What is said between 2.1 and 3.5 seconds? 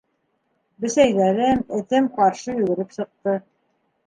ҡаршы йүгереп сыҡты.